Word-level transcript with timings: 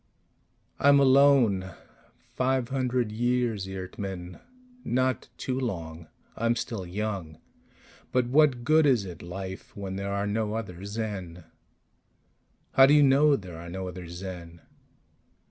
"I'm 0.79 0.99
alone. 0.99 1.73
Five 2.33 2.69
hundred 2.69 3.11
years, 3.11 3.67
Eert 3.67 3.99
mn 3.99 4.39
not 4.83 5.29
too 5.37 5.59
long. 5.59 6.07
I'm 6.35 6.55
still 6.55 6.87
young. 6.87 7.37
But 8.11 8.25
what 8.25 8.63
good 8.63 8.87
is 8.87 9.05
it 9.05 9.21
life 9.21 9.77
when 9.77 9.97
there 9.97 10.11
are 10.11 10.25
no 10.25 10.55
other 10.55 10.83
Zen?" 10.85 11.43
"How 12.71 12.87
do 12.87 12.95
you 12.95 13.03
know 13.03 13.35
there 13.35 13.59
are 13.59 13.69
no 13.69 13.87
other 13.87 14.07
Zen?" 14.09 14.61